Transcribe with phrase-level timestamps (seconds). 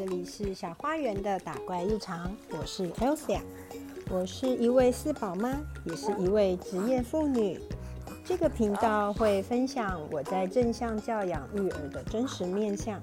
[0.00, 3.38] 这里是小花园的打怪日常，我是 Elsa，
[4.08, 7.60] 我是一位四宝妈，也是一位职业妇女。
[8.24, 12.98] 这个频道会分享我在正向教养育儿的真实面相。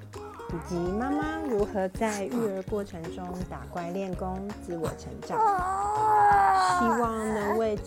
[0.50, 5.38] 以及妈妈如何在育儿过程中打怪练功、自我成长，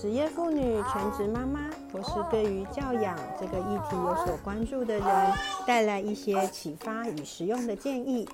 [0.01, 1.61] 职业妇女、全职妈妈
[1.93, 5.33] 或是对于教养这个议题有所关注的人
[5.67, 8.27] 带来一些启发与实用的建议。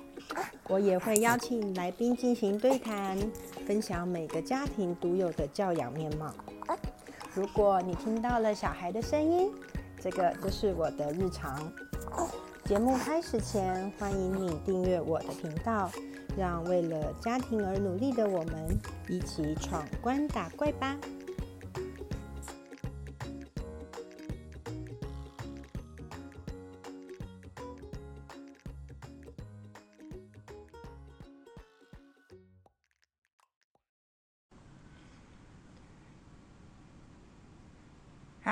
[0.69, 3.17] 我也会邀请来宾进行对谈，
[3.65, 6.33] 分享每个家庭独有的教养面貌。
[7.33, 9.51] 如果你听到了小孩的声音，
[10.01, 11.69] 这个就是我的日常。
[12.63, 15.91] 节目开始前，欢迎你订阅我的频道，
[16.37, 18.79] 让为了家庭而努力的我们
[19.09, 20.95] 一起闯关打怪吧！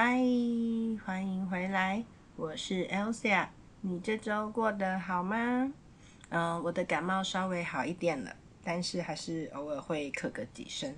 [0.07, 0.21] 嗨，
[1.03, 3.47] 欢迎回来，我是 Elsa。
[3.81, 5.73] 你这周过得好吗？
[6.29, 10.93] 嗯，我的感冒稍微好一点了，但是还是偶尔会咳个几声。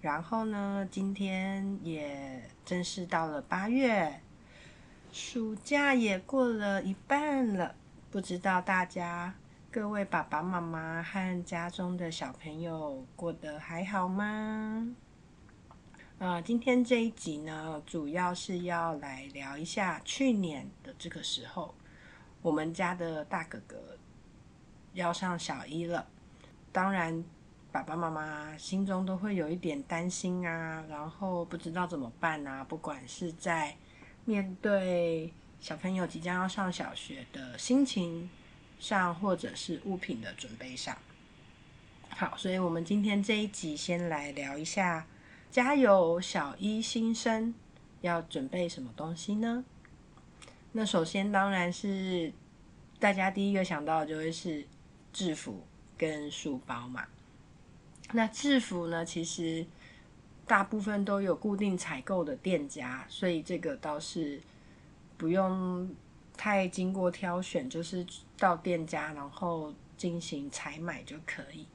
[0.00, 4.20] 然后呢，今天也正式到了八月，
[5.12, 7.76] 暑假也过了一半了。
[8.10, 9.32] 不知道大家
[9.70, 14.96] 各位爸爸妈妈和家中的小朋友过得还好吗？
[16.18, 21.74] 呃，今天这一集呢，主要是要来聊一下去年的这个时候。
[22.40, 23.76] 我们家的大哥哥
[24.94, 26.06] 要上小一了，
[26.72, 27.22] 当然
[27.70, 32.64] 爸爸妈妈心中都会有一点担心啊，然后不知道怎么办啊。
[32.64, 33.76] 不管是在
[34.24, 38.30] 面对小朋友即将要上小学的心情
[38.78, 40.96] 上，或者是物品的准备上。
[42.08, 45.06] 好，所以我们今天这一集先来聊一下，
[45.50, 47.54] 加油小一新生
[48.00, 49.64] 要准备什么东西呢？
[50.72, 52.32] 那首先当然是
[52.98, 54.66] 大家第一个想到的就会是
[55.12, 55.64] 制服
[55.96, 57.06] 跟书包嘛。
[58.12, 59.66] 那制服呢，其实
[60.46, 64.40] 大部分都有固定采购的店家，所以这个倒是
[65.16, 65.88] 不用
[66.36, 68.06] 太经过挑选，就是
[68.38, 71.66] 到店家然后进行采买就可以。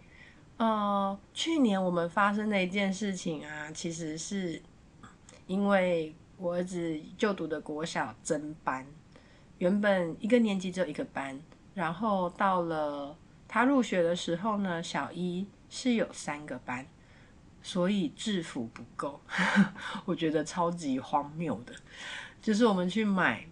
[0.64, 4.62] 呃，去年我们发生的一件事情啊，其实是
[5.48, 6.16] 因为。
[6.38, 8.84] 我儿子就读的国小增班，
[9.60, 11.40] 原本一个年级只有一个班，
[11.76, 13.16] 然后到了
[13.48, 16.84] 他入学的时候呢，小一是有三个班，
[17.62, 19.22] 所以制服不够，
[20.04, 21.76] 我觉得超级荒谬的。
[22.42, 23.46] 就是我们去买，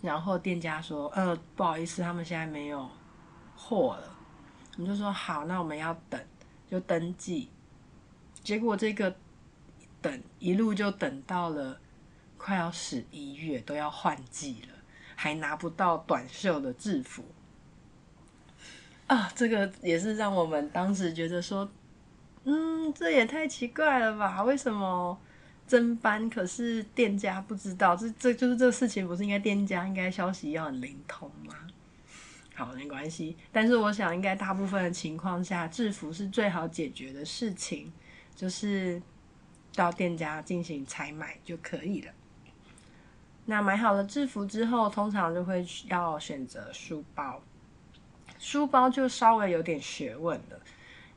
[0.00, 2.88] 然后店家说：“呃，不好意思，他们现在没有
[3.56, 4.18] 货了。”
[4.76, 6.20] 我们就说：“好，那我们要等，
[6.70, 7.48] 就登记。”
[8.44, 9.14] 结果这个。
[10.02, 11.78] 等一路就等到了
[12.36, 14.74] 快要十一月，都要换季了，
[15.14, 17.24] 还拿不到短袖的制服
[19.06, 19.30] 啊！
[19.36, 21.70] 这个也是让我们当时觉得说，
[22.42, 24.42] 嗯，这也太奇怪了吧？
[24.42, 25.16] 为什么
[25.68, 26.28] 真班？
[26.28, 31.54] 可是店家不知道，这这就是这事情，不是应该店家应该消息要很灵通吗？
[32.54, 33.36] 好，没关系。
[33.50, 37.92] 但是我想，应该大部分的情况下，制服是最好解决的事情，
[38.34, 39.00] 就是。
[39.74, 42.12] 到店家进行采买就可以了。
[43.46, 47.40] 那买好了制服之后，通常就会要选择书包。
[48.38, 50.60] 书包就稍微有点学问了，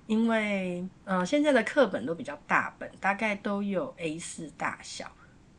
[0.07, 5.11] 因为嗯，现在的课本都比较大本，大概都有 A 四大小，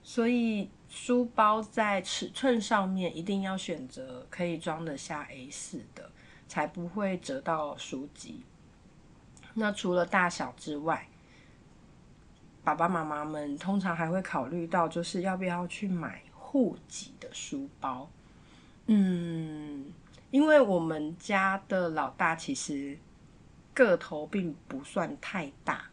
[0.03, 6.11] 所以书包在尺寸上面一定要选择可以装得下 A 四的，
[6.49, 8.43] 才不会折到书籍。
[9.53, 11.07] 那除了大小之外，
[12.65, 18.09] 爸爸妈妈们通常还会考虑到，就是要不要去买户籍的书包。
[18.87, 19.93] 嗯，
[20.31, 22.99] 因为我们家的老大其实
[23.75, 25.91] 个头并不算太大，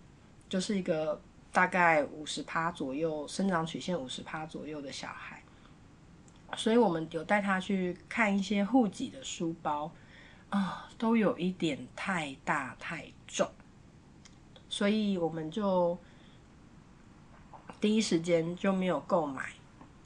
[0.47, 1.21] 就是一个
[1.53, 5.41] 大概五十趴左右，生长曲线五十趴左右的小孩，
[6.57, 9.89] 所以我们有带他去看一些户籍的书包
[10.49, 13.49] 啊，都有一点太大太重，
[14.67, 15.97] 所以我们就。
[17.81, 19.51] 第一时间就没有购买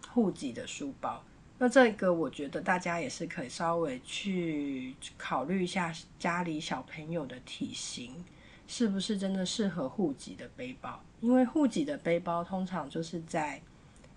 [0.09, 1.23] 户籍的书包，
[1.59, 8.25] 那这个我觉得大家也是可以稍微去考虑一下家里小朋友的体型
[8.67, 13.61] 是不是真的适合户籍的背包，因为户籍的背包通常就是在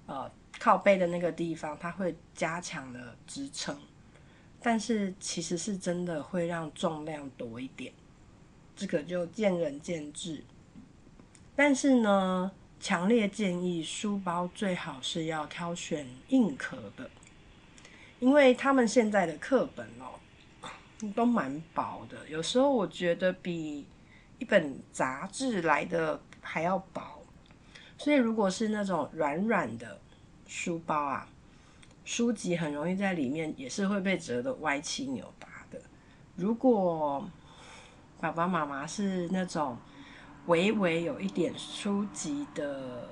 [0.07, 3.79] 呃靠背的那个地方，它会加强了支撑，
[4.61, 7.93] 但是其实是真的会让重量多一点，
[8.75, 10.43] 这个就见仁见智。
[11.55, 12.51] 但是呢，
[12.81, 17.09] 强烈建议书包最好是要挑选硬壳的，
[18.19, 20.19] 因为他们现在的课本哦
[21.15, 23.87] 都蛮薄的，有时候我觉得比
[24.41, 27.23] 一本杂志来的还要薄。
[27.97, 30.01] 所以如果是那种软软的
[30.49, 31.29] 书包啊。
[32.03, 35.81] 书籍很容易在里面也是会被折得歪七扭八的。
[36.35, 37.25] 如果
[38.19, 39.77] 爸爸妈妈是那种
[40.47, 43.07] 微微有一点书籍的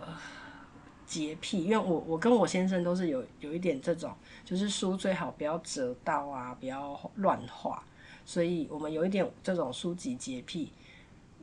[1.06, 4.12] 洁癖，因为我我跟我先生都是有有一点这种，
[4.44, 7.80] 就是书最好不要折到啊，不要乱画，
[8.24, 10.72] 所以我们有一点这种书籍洁癖。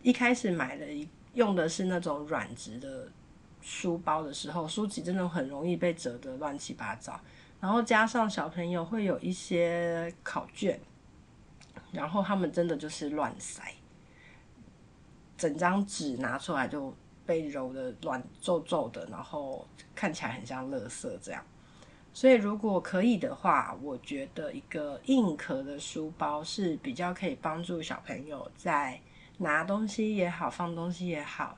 [0.06, 3.08] 一开始买了一用的是那种软质的
[3.60, 7.20] 书包的时候，书籍真的很容易被折得乱七八糟。
[7.60, 10.80] 然后加上小朋友会有一些考卷，
[11.92, 13.64] 然后他们真的就是乱塞，
[15.36, 21.44] 整张纸拿出来就被揉的乱皱皱的，然后看起来很像垃圾这样。
[22.14, 29.02] 所以如果可以的话，我觉得一个硬壳的书包是比较可以帮助小朋友在
[29.38, 31.58] 拿东西也好、放东西也好，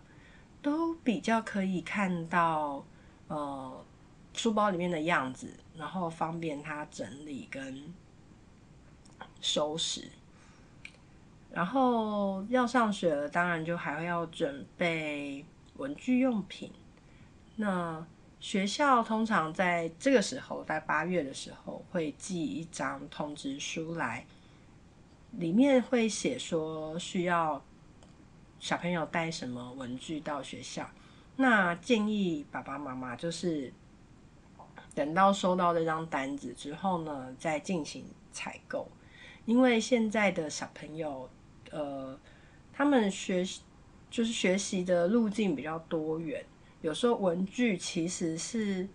[0.61, 2.85] 都比较可以看到
[3.27, 3.85] 呃。
[4.33, 7.91] 书包里面的样子，然后方便他整理跟
[9.41, 10.07] 收拾。
[11.51, 15.43] 然后要上学了，当然就还要准备
[15.77, 16.71] 文具用品。
[17.55, 18.05] 那
[18.39, 24.23] 学校通常在这个时候，在八月的时候会寄一张通知书来，
[25.31, 27.59] 里面会写说需要
[28.59, 30.89] 小朋友带什么文具到学校。
[31.35, 33.73] 那建议爸爸妈妈就是。
[34.95, 38.87] 等到收到这张单子之后呢，再进行采购。
[39.45, 41.29] 因为现在的小朋友，
[41.69, 42.17] 呃，
[42.73, 43.45] 他们学
[44.09, 46.43] 就是学习的路径比较多元，
[46.81, 48.89] 有时候文具其实是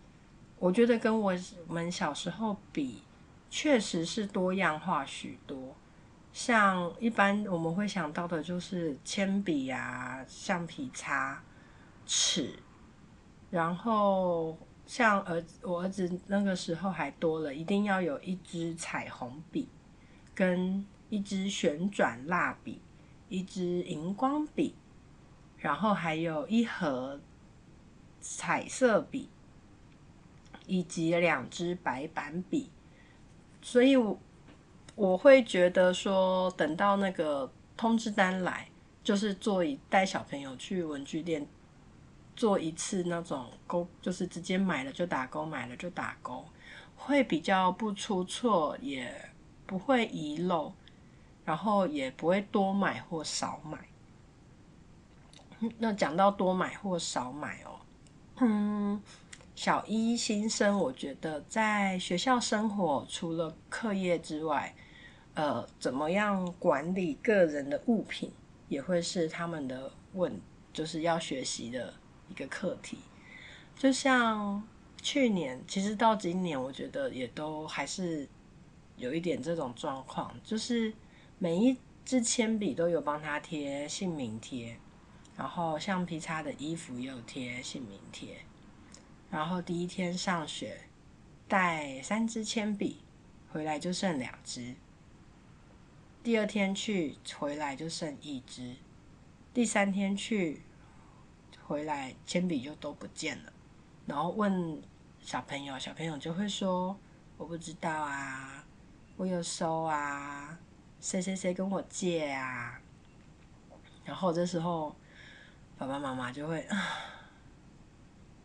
[0.58, 1.32] 我觉得跟我
[1.68, 3.02] 们小时候比，
[3.48, 5.76] 确实是多样化许多。
[6.32, 11.42] 像一般我们会想到的就是铅笔啊、橡皮擦、
[12.06, 12.58] 尺，
[13.50, 14.58] 然后。
[14.84, 19.68] 像儿我儿子那个时候还多了，一定要有一支彩虹笔，
[20.34, 22.82] 跟一支旋转蜡笔，
[23.28, 24.74] 一支荧光笔，
[25.56, 27.20] 然后还有一盒
[28.20, 29.30] 彩色笔，
[30.66, 32.68] 以及两支白板笔。
[33.62, 34.18] 所以，我
[34.94, 38.68] 我会觉得说，等到那个通知单来，
[39.02, 41.46] 就是做一带小朋友去文具店。
[42.34, 46.42] 做一次那种勾，就是直接买了就打勾，买了就打勾，
[46.96, 49.30] 会比较不出错，也
[49.66, 50.72] 不会遗漏，
[51.44, 53.78] 然后也不会多买或少买。
[55.76, 57.78] 那讲到多买或少买哦，
[58.36, 59.02] 嗯，
[59.62, 64.74] 小一新生，我觉得在学校生活除了课业之外，
[65.34, 68.32] 呃，怎么样管理个人的物品，
[68.66, 70.40] 也会是他们的问，
[70.72, 71.94] 就是要学习的。
[72.28, 72.98] 一个课题，
[73.76, 74.60] 就像
[75.00, 78.28] 去年，其实到今年，我觉得也都还是
[78.96, 80.92] 有一点这种状况，就是
[81.38, 84.76] 每一支铅笔都有帮他贴姓名贴，
[85.36, 88.38] 然后橡皮擦的衣服也有贴姓名贴，
[89.32, 90.82] 然后第一天上学
[91.48, 93.02] 带三支铅笔
[93.50, 94.76] 回来就剩两支，
[96.22, 98.76] 第二天去回来就剩一支，
[99.52, 100.62] 第三天去。
[101.64, 103.52] 回来铅笔就都不见了，
[104.04, 104.82] 然后问
[105.22, 106.94] 小朋友，小朋友就会说
[107.38, 108.62] 我不知道啊，
[109.16, 110.58] 我有收啊，
[111.00, 112.78] 谁谁谁跟我借啊，
[114.04, 114.94] 然后这时候
[115.78, 116.76] 爸爸妈妈就会啊，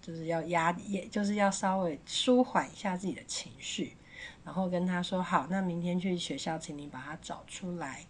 [0.08, 3.98] 就是要压，也就是要稍微舒缓一下自己的情绪，
[4.46, 8.06] 然后跟他说好，那明天去学校，请你把它找出来，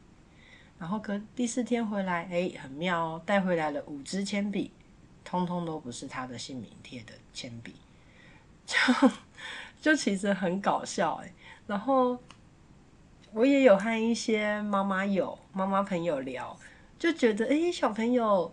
[0.78, 4.72] 然后可第四天回来，哎，很妙哦，带回来了五支铅笔。
[5.30, 7.76] 通通都不是他的姓名贴的铅笔，
[8.66, 8.78] 就
[9.82, 11.34] 就其实很搞笑哎。
[11.66, 12.18] 然后
[13.34, 16.58] 我也有和一些妈妈有妈妈朋友聊，
[16.98, 18.50] 就觉得哎，小朋友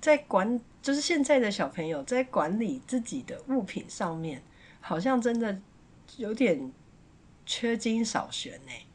[0.00, 4.42] 在管，就是现在的小朋友在管理自己的物品上面，
[4.80, 5.60] 好像真的
[6.16, 6.72] 有点
[7.44, 8.86] 缺斤少选哎。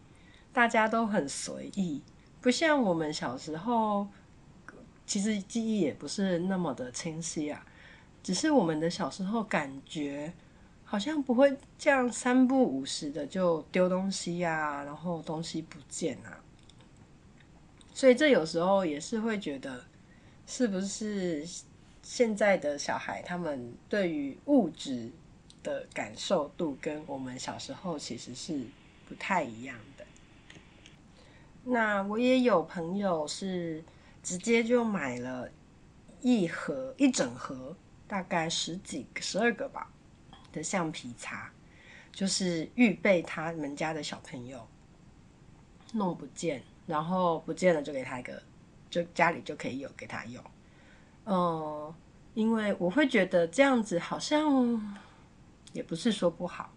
[0.51, 2.01] 大家都很随意，
[2.41, 4.07] 不像我们小时候。
[5.07, 7.63] 其实记忆也不是那么的清晰啊，
[8.23, 10.33] 只是我们的小时候感觉，
[10.83, 16.41] 好像不会这样三不五时的就丢东西呀，然后东西不见啊。
[17.93, 19.85] 所以这有时候也是会觉得，
[20.47, 21.45] 是不是
[22.01, 25.11] 现在的小孩他们对于物质
[25.63, 28.59] 的感受度跟我们小时候其实是
[29.07, 30.05] 不太一样的。
[31.63, 33.83] 那我也有朋友是
[34.21, 35.49] 直接就买了
[36.21, 37.75] 一盒一整盒，
[38.07, 39.91] 大概十几十二个吧
[40.53, 41.51] 的橡皮擦，
[42.11, 44.67] 就是预备他们家的小朋友
[45.93, 46.61] 弄不见。
[46.87, 48.39] 然后不见了就给他一个，
[48.95, 50.41] 就家里就可以有给他用。
[51.25, 51.93] 嗯，
[52.33, 54.97] 因为我会觉得这样子好像
[55.73, 56.71] 也不是说不好，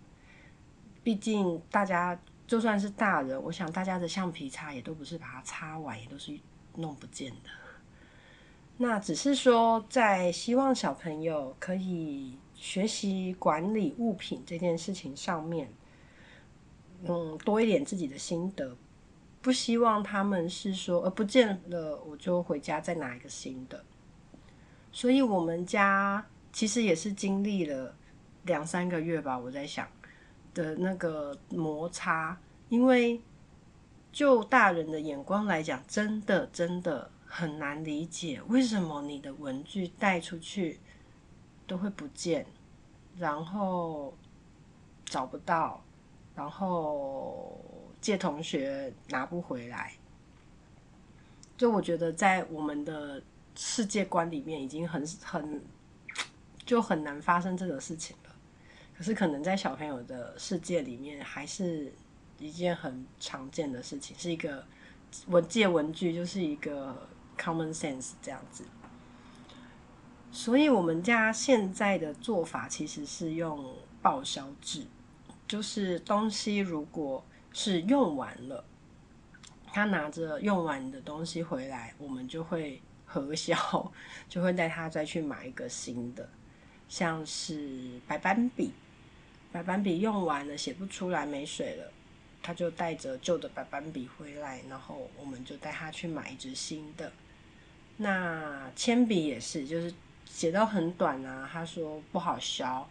[1.05, 6.37] 毕竟大家就算是大人，我想大家的橡皮擦也都不是把它擦完，也都是
[6.75, 7.51] 弄不见的。
[8.79, 15.73] 那只是说在希望小朋友可以学习管理物品这件事情上面，
[17.05, 18.77] 嗯，多一点自己的心得。
[19.40, 23.85] 不希望他们是说，呃，不见了我就回家再拿一个新的。
[24.90, 27.95] 所以我们家其实也是经历了
[28.45, 29.87] 两三个月吧，我在想
[30.52, 32.37] 的那个摩擦，
[32.68, 33.21] 因为
[34.11, 40.80] 就大人的眼光来讲，真的真的很难理解为什么你的文具带出去
[41.66, 42.45] 都会不见，
[43.16, 44.12] 然后
[45.04, 45.85] 找不到，
[46.35, 47.64] 然后。
[48.00, 49.93] 借同学拿不回来，
[51.57, 53.21] 就我觉得在我们的
[53.57, 55.61] 世界观里面已经很很
[56.64, 58.35] 就很难发生这个事情了。
[58.97, 61.93] 可是可能在小朋友的世界里面，还是
[62.38, 64.64] 一件很常见的事情，是一个
[65.26, 68.64] 文借文具就是一个 common sense 这样子。
[70.31, 74.87] 所以我们家现在的做法其实是用报销制，
[75.49, 77.25] 就是东西如果。
[77.52, 78.64] 是用完了，
[79.73, 83.57] 他拿着用完的东西回来，我们就会核销，
[84.28, 86.28] 就会带他再去买一个新的，
[86.88, 88.73] 像是白板笔，
[89.50, 91.93] 白板笔用完了写不出来没水了，
[92.43, 97.11] 他就带着旧的白板笔回来，然后我们就带他去买一支新的。
[97.97, 99.93] 那铅笔也是，就是
[100.25, 102.88] 写到很短啊，他说不好削，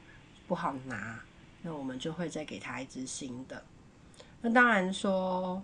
[0.48, 1.24] 不好拿，
[1.62, 3.64] 那我们就会再给他一支新的。
[4.42, 5.62] 那当然说，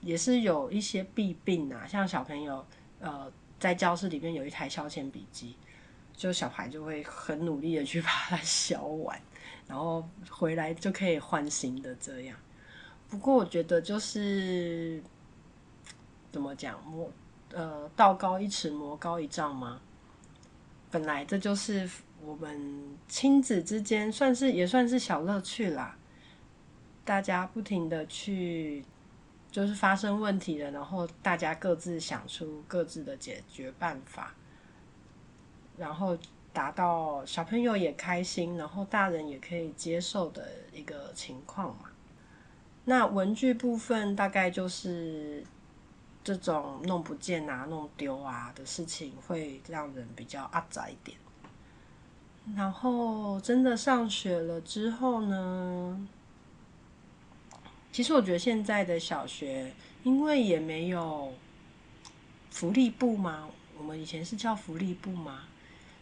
[0.00, 2.64] 也是有一些弊病啊，像小朋友，
[3.00, 5.56] 呃，在教室里面有一台削铅笔机，
[6.14, 9.20] 就小孩就会很努力的去把它削完，
[9.66, 12.38] 然后回来就可以换新的这样。
[13.08, 15.02] 不过我觉得就是
[16.30, 17.10] 怎么讲，魔
[17.52, 19.80] 呃道高一尺，魔高一丈吗？
[20.90, 21.90] 本来这就是
[22.24, 25.96] 我们亲子之间算是也算是小乐趣啦。
[27.04, 28.84] 大家不停的去，
[29.50, 34.34] 就是发生问题了，然后大家各自想出各自的解决办法，
[35.76, 36.16] 然后
[36.52, 41.90] 达到小朋友也开心，然后大人也可以接受的一个情况嘛。
[42.86, 45.44] 那文具部分大概就是
[46.22, 51.16] 这种弄不见啊、弄丢啊的事情，会让人比较阿杂一点。
[52.54, 56.08] 然后真的上学了之后呢？
[57.94, 59.72] 其实我觉得现在的小学，
[60.02, 61.32] 因为也没有
[62.50, 63.48] 福利部嘛，
[63.78, 65.42] 我们以前是叫福利部嘛，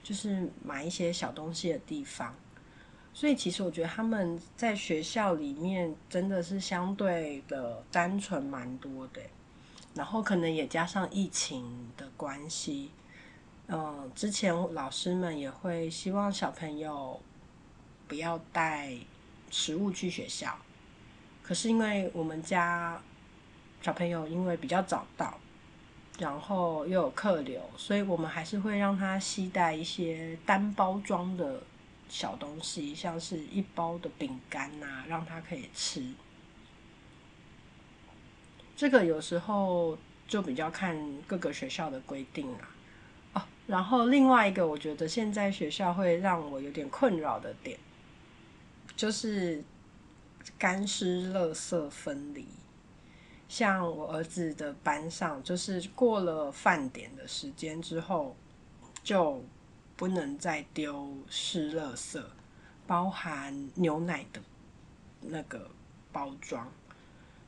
[0.02, 2.34] 就是买一些小东西的地方，
[3.12, 9.20] 所以其实我觉得他们在学校里面真的是相对的单纯蛮多的，
[9.92, 12.90] 然后可能也加上疫情的关系，
[13.68, 17.20] 嗯，之前老师们也会希望小朋友
[18.08, 18.96] 不要带
[19.50, 20.56] 食物去学校。
[21.42, 23.00] 可是因为我们家
[23.82, 25.38] 小朋友因为比较早到，
[26.18, 31.60] 然后又有客流，所以我们还是会让他携带一些单包装的
[32.08, 36.14] 小东西，像是一包的饼干呐，让他可以吃。
[38.76, 40.96] 这个有时候就比较看
[41.26, 42.68] 各个学校的规定啦。
[43.34, 47.76] 哦，然后另外一个我觉得现在学校会让我有点困扰的点，
[48.96, 49.62] 就是。
[50.58, 52.46] 干湿垃圾分离，
[53.48, 58.36] 像我儿子的班上，就是过了饭点的时间之后，
[59.02, 59.44] 就
[59.96, 62.22] 不能再丢湿垃圾，
[62.86, 64.40] 包含牛奶的
[65.20, 65.70] 那个
[66.10, 66.70] 包装，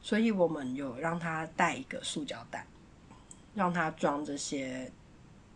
[0.02, 2.66] 所以我们有让他带一个塑胶袋，
[3.54, 4.92] 让他装这些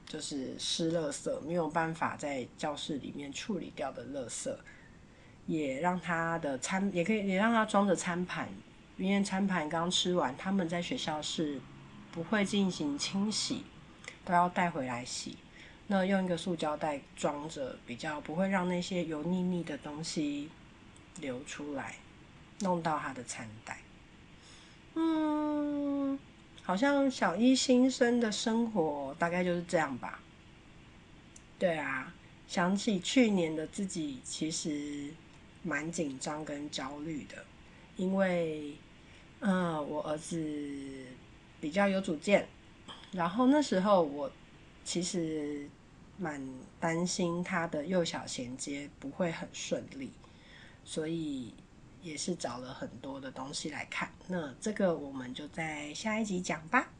[0.07, 4.54] 就是湿垃圾，没有办法在教室里面处理掉的垃圾。
[5.49, 8.47] 也让他的餐也可以也让他装着餐盘，
[8.99, 11.59] 因为餐盘刚吃完，他们在学校是
[12.12, 13.64] 不会进行清洗，
[14.26, 15.38] 都要带回来洗。
[15.87, 20.50] 那用一个塑胶袋装着，比较不会让那些油腻腻的东西
[21.19, 21.97] 流出来，
[22.61, 23.78] 弄到他的餐袋。
[24.97, 26.19] 嗯，
[26.62, 30.21] 好像小一新生的生活大概就是这样吧。
[31.59, 32.12] 对啊，
[32.47, 35.11] 想起去年的自己，其实
[35.62, 37.45] 蛮紧张跟焦虑的，
[37.97, 38.75] 因为，
[39.41, 40.37] 嗯，我儿子
[41.61, 42.49] 比较有主见，
[43.12, 44.31] 然后那时候我
[44.85, 45.69] 其实。
[46.21, 46.43] 蛮
[46.81, 50.11] 担心他的幼小衔接不会很顺利，
[50.83, 51.55] 所以
[52.03, 54.11] 也是找了很多的东西来看。
[54.27, 56.91] 那这个我们就在下一集讲吧。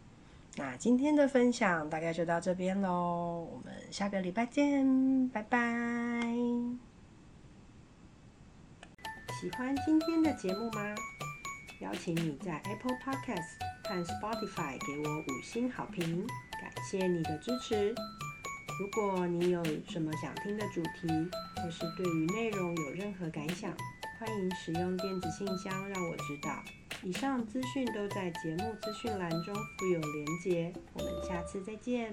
[0.55, 6.88] 那今天的分享大概就到这边喽，我们下个礼拜见，拜拜。
[9.41, 10.93] 喜欢今天的节目吗？
[11.79, 13.55] 邀请你在 Apple Podcast
[13.85, 16.27] 和 Spotify 给我五星好评，
[16.61, 17.95] 感谢你的支持。
[18.81, 21.07] 如果你有什么想听的主题，
[21.63, 23.71] 或是对于内容有任何感想，
[24.19, 26.61] 欢迎使用电子信箱让我知道。
[27.05, 30.73] 以上资讯都在节目资讯栏中附有连结。
[30.95, 32.13] 我们下次再见。